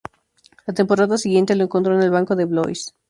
La 0.65 0.73
temporada 0.73 1.15
siguiente 1.19 1.55
lo 1.55 1.65
encontró 1.65 1.93
en 1.93 2.01
el 2.01 2.09
banco 2.09 2.35
de 2.35 2.45
Blois. 2.45 2.95